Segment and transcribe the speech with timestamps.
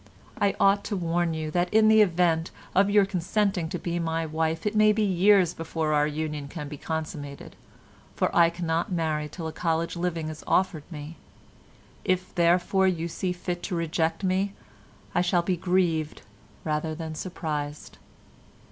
[0.39, 4.25] "I ought to warn you that in the event of your consenting to be my
[4.25, 7.55] wife it may be years before our union can be consummated,
[8.15, 11.17] for I cannot marry till a college living is offered me.
[12.03, 14.53] If, therefore, you see fit to reject me,
[15.13, 16.23] I shall be grieved
[16.63, 17.99] rather than surprised.